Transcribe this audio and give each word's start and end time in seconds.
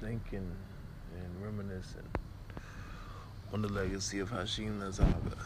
Thinking 0.00 0.50
and 1.12 1.40
reminiscing 1.40 2.02
on 3.52 3.62
the 3.62 3.68
legacy 3.68 4.18
of 4.18 4.30
Hashim 4.30 4.80
Nzinga 4.80 5.38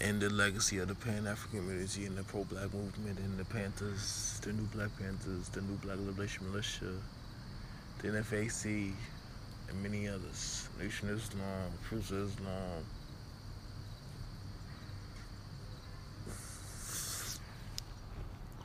and 0.00 0.20
the 0.20 0.28
legacy 0.28 0.78
of 0.78 0.88
the 0.88 0.96
Pan 0.96 1.28
African 1.28 1.60
community 1.60 2.06
and 2.06 2.18
the 2.18 2.24
pro 2.24 2.42
black 2.42 2.74
movement 2.74 3.20
and 3.20 3.38
the 3.38 3.44
Panthers, 3.44 4.40
the 4.42 4.52
new 4.52 4.66
Black 4.74 4.90
Panthers, 4.98 5.48
the 5.50 5.60
new 5.60 5.76
Black 5.76 5.98
Liberation 5.98 6.50
Militia, 6.50 6.92
the 8.02 8.08
NFAC, 8.08 8.94
and 9.68 9.82
many 9.82 10.08
others. 10.08 10.68
Nation 10.80 11.08
Islam, 11.08 11.70
of 11.90 12.12
Islam. 12.12 12.84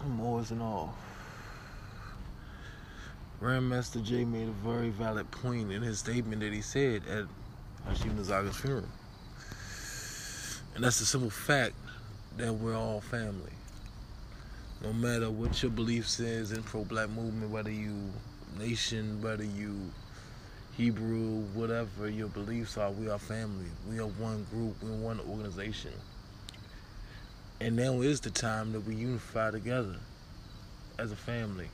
More 0.06 0.44
and 0.50 0.62
all. 0.62 0.96
Grandmaster 3.42 4.04
Jay 4.04 4.24
made 4.26 4.48
a 4.48 4.52
very 4.52 4.90
valid 4.90 5.30
point 5.32 5.72
in 5.72 5.82
his 5.82 6.00
statement 6.00 6.42
that 6.42 6.54
he 6.54 6.62
said 6.62 7.02
at 7.08 7.26
Hashim 7.88 8.16
Nzinga's 8.16 8.58
funeral. 8.58 8.86
And 10.76 10.84
that's 10.84 11.00
the 11.00 11.06
simple 11.06 11.30
fact 11.30 11.74
that 12.38 12.54
we're 12.54 12.76
all 12.76 13.02
family. 13.02 13.52
No 14.84 14.94
matter 14.94 15.30
what 15.30 15.62
your 15.62 15.72
beliefs 15.72 16.20
is 16.20 16.52
in 16.52 16.64
pro-black 16.64 17.10
movement, 17.10 17.52
whether 17.52 17.72
you 17.72 18.12
nation, 18.58 19.22
whether 19.22 19.44
you 19.44 19.92
Hebrew, 20.82 21.42
whatever 21.54 22.10
your 22.10 22.30
beliefs 22.30 22.76
are, 22.76 22.90
we 22.90 23.08
are 23.08 23.20
family. 23.20 23.70
We 23.88 24.00
are 24.00 24.08
one 24.08 24.48
group. 24.50 24.82
We're 24.82 24.90
one 24.90 25.20
organization. 25.30 25.92
And 27.60 27.76
now 27.76 28.02
is 28.02 28.20
the 28.20 28.32
time 28.32 28.72
that 28.72 28.80
we 28.80 28.96
unify 28.96 29.52
together 29.52 29.98
as 30.98 31.12
a 31.12 31.16
family. 31.16 31.68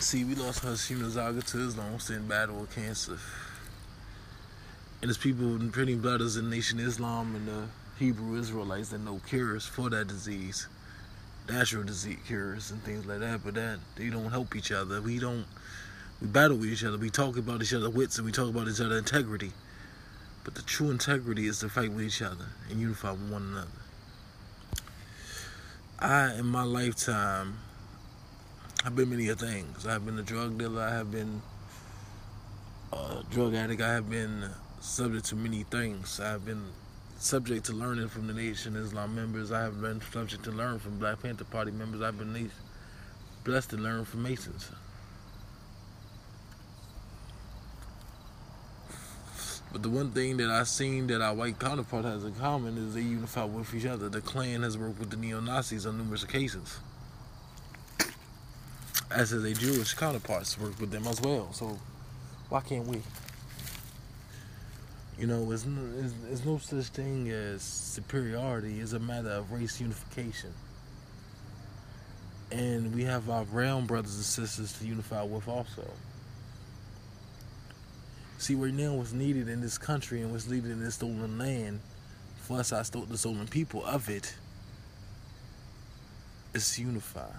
See, 0.00 0.24
we 0.24 0.34
lost 0.34 0.64
Hashim 0.64 0.98
Nzinga 0.98 1.44
to 1.52 1.60
Islam 1.60 2.00
in 2.10 2.26
battle 2.26 2.56
with 2.56 2.74
cancer. 2.74 3.18
And 5.00 5.08
there's 5.08 5.16
people 5.16 5.54
in 5.54 5.70
pretty 5.70 5.94
brothers 5.94 6.36
in 6.36 6.50
Nation 6.50 6.80
Islam 6.80 7.36
and 7.36 7.46
the 7.46 7.66
Hebrew 8.00 8.36
Israelites 8.36 8.88
that 8.88 8.98
know 8.98 9.20
cures 9.28 9.64
for 9.64 9.90
that 9.90 10.08
disease. 10.08 10.66
Natural 11.48 11.84
disease 11.84 12.18
cures 12.26 12.70
and 12.70 12.82
things 12.82 13.06
like 13.06 13.20
that, 13.20 13.44
but 13.44 13.54
that 13.54 13.78
they 13.96 14.10
don't 14.10 14.30
help 14.30 14.56
each 14.56 14.72
other. 14.72 15.00
We 15.00 15.18
don't 15.18 15.46
we 16.20 16.28
battle 16.28 16.56
with 16.56 16.70
each 16.70 16.84
other. 16.84 16.96
We 16.96 17.10
talk 17.10 17.36
about 17.36 17.62
each 17.62 17.74
other 17.74 17.90
wits 17.90 18.16
and 18.16 18.26
we 18.26 18.32
talk 18.32 18.48
about 18.48 18.68
each 18.68 18.80
other 18.80 18.96
integrity. 18.96 19.52
But 20.44 20.54
the 20.54 20.62
true 20.62 20.90
integrity 20.90 21.46
is 21.46 21.58
to 21.60 21.68
fight 21.68 21.92
with 21.92 22.04
each 22.04 22.22
other 22.22 22.46
and 22.70 22.80
unify 22.80 23.12
with 23.12 23.30
one 23.30 23.42
another. 23.42 23.68
I, 25.98 26.34
in 26.38 26.46
my 26.46 26.62
lifetime, 26.62 27.58
I've 28.84 28.94
been 28.94 29.10
many 29.10 29.26
things. 29.34 29.86
I've 29.86 30.06
been 30.06 30.18
a 30.18 30.22
drug 30.22 30.58
dealer. 30.58 30.82
I 30.82 30.90
have 30.90 31.10
been 31.10 31.42
a 32.92 33.22
drug 33.30 33.54
addict. 33.54 33.82
I 33.82 33.94
have 33.94 34.08
been 34.08 34.50
subject 34.80 35.26
to 35.26 35.36
many 35.36 35.64
things. 35.64 36.20
I've 36.20 36.44
been 36.44 36.64
subject 37.18 37.66
to 37.66 37.72
learning 37.72 38.08
from 38.08 38.26
the 38.26 38.32
Nation 38.32 38.76
Islam 38.76 39.14
members. 39.14 39.52
I 39.52 39.62
have 39.62 39.80
been 39.80 40.00
subject 40.12 40.44
to 40.44 40.50
learn 40.50 40.78
from 40.78 40.98
Black 40.98 41.22
Panther 41.22 41.44
Party 41.44 41.70
members. 41.70 42.02
I've 42.02 42.18
been 42.18 42.50
blessed 43.44 43.70
to 43.70 43.76
learn 43.76 44.04
from 44.04 44.22
Masons. 44.22 44.70
But 49.72 49.82
the 49.82 49.90
one 49.90 50.10
thing 50.12 50.36
that 50.38 50.48
I've 50.48 50.68
seen 50.68 51.06
that 51.08 51.20
our 51.20 51.34
white 51.34 51.58
counterpart 51.58 52.04
has 52.04 52.24
in 52.24 52.34
common 52.34 52.78
is 52.78 52.94
they 52.94 53.02
unify 53.02 53.44
with 53.44 53.74
each 53.74 53.84
other. 53.84 54.08
The 54.08 54.20
Klan 54.20 54.62
has 54.62 54.78
worked 54.78 54.98
with 54.98 55.10
the 55.10 55.16
neo-Nazis 55.16 55.84
on 55.86 55.98
numerous 55.98 56.22
occasions 56.22 56.78
as 59.10 59.30
has 59.30 59.42
their 59.42 59.54
Jewish 59.54 59.94
counterparts 59.94 60.58
work 60.58 60.78
with 60.80 60.90
them 60.90 61.06
as 61.06 61.20
well. 61.20 61.52
So 61.52 61.78
why 62.48 62.60
can't 62.60 62.86
we? 62.86 63.02
You 65.18 65.26
know, 65.26 65.50
it's 65.50 65.64
no, 65.64 65.80
it's, 65.98 66.14
it's 66.30 66.44
no 66.44 66.58
such 66.58 66.86
thing 66.86 67.30
as 67.30 67.62
superiority. 67.62 68.80
It's 68.80 68.92
a 68.92 68.98
matter 68.98 69.30
of 69.30 69.50
race 69.50 69.80
unification. 69.80 70.52
And 72.52 72.94
we 72.94 73.04
have 73.04 73.30
our 73.30 73.44
brown 73.44 73.86
brothers 73.86 74.14
and 74.14 74.24
sisters 74.24 74.78
to 74.78 74.86
unify 74.86 75.22
with 75.22 75.48
also. 75.48 75.90
See, 78.38 78.54
right 78.54 78.72
now, 78.72 78.92
what's 78.92 79.12
needed 79.12 79.48
in 79.48 79.62
this 79.62 79.78
country 79.78 80.20
and 80.20 80.30
what's 80.30 80.46
needed 80.46 80.70
in 80.70 80.80
this 80.80 80.96
stolen 80.96 81.38
land, 81.38 81.80
for 82.42 82.60
us, 82.60 82.72
I 82.72 82.82
stole 82.82 83.02
the 83.02 83.16
stolen 83.16 83.46
people 83.46 83.84
of 83.84 84.10
it, 84.10 84.34
is 86.52 86.74
to 86.74 86.82
unify. 86.82 87.32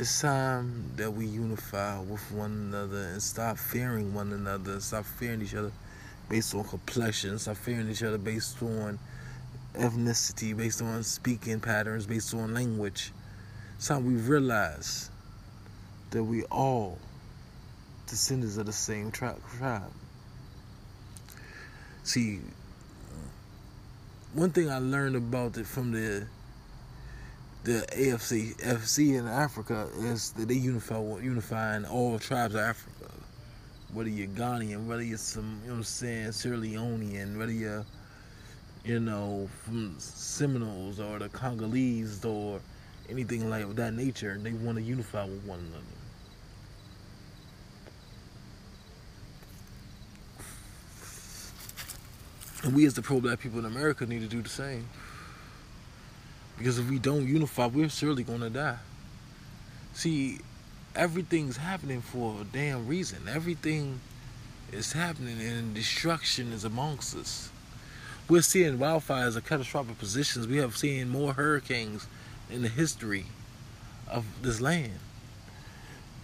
It's 0.00 0.22
time 0.22 0.92
that 0.96 1.10
we 1.10 1.26
unify 1.26 2.00
with 2.00 2.32
one 2.32 2.52
another 2.52 3.10
and 3.12 3.22
stop 3.22 3.58
fearing 3.58 4.14
one 4.14 4.32
another, 4.32 4.80
stop 4.80 5.04
fearing 5.04 5.42
each 5.42 5.54
other 5.54 5.72
based 6.30 6.54
on 6.54 6.64
complexion, 6.64 7.38
stop 7.38 7.58
fearing 7.58 7.90
each 7.90 8.02
other 8.02 8.16
based 8.16 8.62
on 8.62 8.98
ethnicity, 9.74 10.56
based 10.56 10.80
on 10.80 11.02
speaking 11.02 11.60
patterns, 11.60 12.06
based 12.06 12.32
on 12.32 12.54
language. 12.54 13.12
It's 13.76 13.88
time 13.88 14.06
we 14.06 14.14
realize 14.14 15.10
that 16.12 16.24
we 16.24 16.44
all 16.44 16.96
descendants 18.06 18.56
of 18.56 18.64
the 18.64 18.72
same 18.72 19.10
tribe. 19.10 19.36
See, 22.04 22.40
one 24.32 24.48
thing 24.48 24.70
I 24.70 24.78
learned 24.78 25.16
about 25.16 25.58
it 25.58 25.66
from 25.66 25.92
the 25.92 26.26
the 27.64 27.84
AFC 27.92 28.56
FC 28.60 29.18
in 29.18 29.26
Africa 29.26 29.88
is 29.98 30.32
that 30.32 30.48
they 30.48 30.54
unify 30.54 31.00
unifying 31.20 31.84
all 31.84 32.18
tribes 32.18 32.54
of 32.54 32.60
Africa. 32.60 33.12
Whether 33.92 34.10
you're 34.10 34.28
Ghanaian, 34.28 34.86
whether 34.86 35.02
you're 35.02 35.18
some 35.18 35.60
you 35.62 35.68
know 35.68 35.74
what 35.74 35.78
I'm 35.78 35.84
saying, 35.84 36.32
Sierra 36.32 36.56
Leonean, 36.56 37.36
whether 37.36 37.52
you're 37.52 37.84
you 38.84 39.00
know, 39.00 39.48
from 39.64 39.94
Seminoles 39.98 41.00
or 41.00 41.18
the 41.18 41.28
Congolese 41.28 42.24
or 42.24 42.60
anything 43.08 43.50
like 43.50 43.74
that 43.76 43.94
nature, 43.94 44.38
they 44.40 44.52
want 44.52 44.78
to 44.78 44.82
unify 44.82 45.24
with 45.24 45.44
one 45.44 45.58
another. 45.58 45.84
And 52.62 52.74
we 52.74 52.84
as 52.84 52.94
the 52.94 53.02
pro-black 53.02 53.40
people 53.40 53.58
in 53.58 53.64
America 53.64 54.06
need 54.06 54.20
to 54.20 54.28
do 54.28 54.42
the 54.42 54.48
same. 54.48 54.86
Because 56.60 56.78
if 56.78 56.90
we 56.90 56.98
don't 56.98 57.26
unify, 57.26 57.68
we're 57.68 57.88
surely 57.88 58.22
going 58.22 58.40
to 58.42 58.50
die. 58.50 58.76
See, 59.94 60.40
everything's 60.94 61.56
happening 61.56 62.02
for 62.02 62.42
a 62.42 62.44
damn 62.44 62.86
reason. 62.86 63.20
Everything 63.26 63.98
is 64.70 64.92
happening 64.92 65.40
and 65.40 65.74
destruction 65.74 66.52
is 66.52 66.62
amongst 66.62 67.16
us. 67.16 67.48
We're 68.28 68.42
seeing 68.42 68.76
wildfires 68.76 69.36
of 69.36 69.46
catastrophic 69.46 69.98
positions. 69.98 70.46
We 70.46 70.58
have 70.58 70.76
seen 70.76 71.08
more 71.08 71.32
hurricanes 71.32 72.06
in 72.50 72.60
the 72.60 72.68
history 72.68 73.24
of 74.06 74.26
this 74.42 74.60
land. 74.60 74.98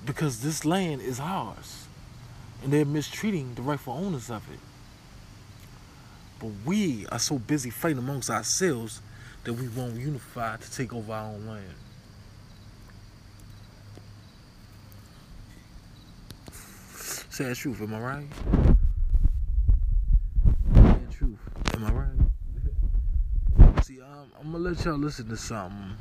Because 0.04 0.42
this 0.42 0.66
land 0.66 1.00
is 1.00 1.18
ours. 1.18 1.86
And 2.62 2.74
they're 2.74 2.84
mistreating 2.84 3.54
the 3.54 3.62
rightful 3.62 3.94
owners 3.94 4.30
of 4.30 4.42
it. 4.52 4.60
But 6.38 6.50
we 6.66 7.06
are 7.06 7.18
so 7.18 7.38
busy 7.38 7.70
fighting 7.70 7.96
amongst 7.96 8.28
ourselves 8.28 9.00
that 9.46 9.52
we 9.52 9.68
won't 9.68 9.94
unify 9.94 10.56
to 10.56 10.72
take 10.72 10.92
over 10.92 11.12
our 11.12 11.26
own 11.26 11.46
land. 11.46 11.62
Sad 17.30 17.54
truth, 17.54 17.80
am 17.80 17.94
I 17.94 18.00
right? 18.00 18.26
Sad 20.74 21.12
truth, 21.12 21.38
am 21.74 21.84
I 21.84 21.92
right? 21.92 23.84
See, 23.84 24.00
um, 24.00 24.32
I'm 24.40 24.50
gonna 24.50 24.58
let 24.58 24.84
y'all 24.84 24.98
listen 24.98 25.28
to 25.28 25.36
something 25.36 25.94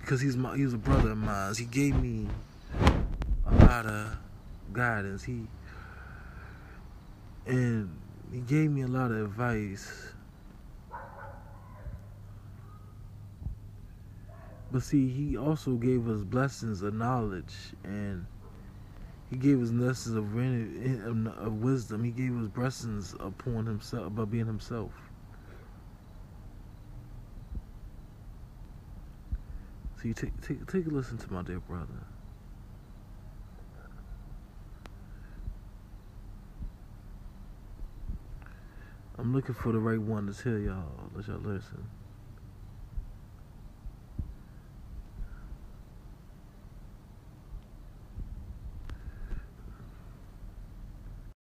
because 0.00 0.22
he's 0.22 0.34
my 0.38 0.56
he's 0.56 0.72
a 0.72 0.78
brother 0.78 1.10
of 1.10 1.18
mine. 1.18 1.54
He 1.58 1.66
gave 1.66 1.94
me 2.00 2.26
a 3.46 3.54
lot 3.66 3.84
of 3.84 4.16
guidance. 4.72 5.24
He 5.24 5.46
and 7.44 7.94
he 8.32 8.38
gave 8.40 8.70
me 8.70 8.80
a 8.80 8.86
lot 8.86 9.10
of 9.10 9.18
advice 9.18 10.13
But 14.74 14.82
see, 14.82 15.08
he 15.08 15.36
also 15.36 15.74
gave 15.74 16.08
us 16.08 16.24
blessings 16.24 16.82
of 16.82 16.94
knowledge 16.94 17.54
and 17.84 18.26
He 19.30 19.36
gave 19.36 19.62
us 19.62 19.70
lessons 19.70 20.16
of, 20.16 21.36
of 21.38 21.52
wisdom. 21.62 22.02
He 22.02 22.10
gave 22.10 22.36
us 22.36 22.48
blessings 22.48 23.14
upon 23.20 23.66
himself 23.66 24.08
about 24.08 24.32
being 24.32 24.46
himself. 24.46 24.90
So 30.02 30.08
you 30.08 30.14
take 30.14 30.40
take 30.40 30.66
take 30.66 30.86
a 30.86 30.88
listen 30.88 31.18
to 31.18 31.32
my 31.32 31.42
dear 31.42 31.60
brother. 31.60 31.86
I'm 39.20 39.32
looking 39.32 39.54
for 39.54 39.70
the 39.70 39.78
right 39.78 40.00
one 40.00 40.26
to 40.26 40.34
tell 40.34 40.58
y'all. 40.58 41.10
Let 41.14 41.28
y'all 41.28 41.38
listen. 41.38 41.86